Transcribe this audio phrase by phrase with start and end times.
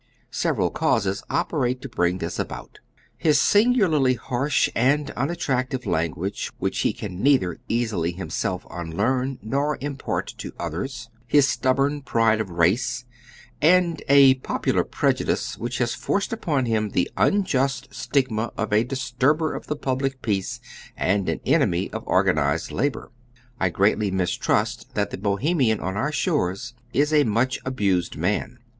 [0.31, 2.79] Several causes operate to bring this about:
[3.19, 10.33] his singularly harsh and unattractive language, which he can neither easily himself unlearn nor impart
[10.39, 13.05] to others, his stubborn pride of race,
[13.61, 18.83] and a popular pre judice which has forced upon him the unjust stigma of a
[18.83, 20.59] disturber of the public peace
[20.97, 23.11] and an enemy of organized labor.
[23.59, 28.57] I greatly mistrust that the Bohemian on our sliores is a much abused man.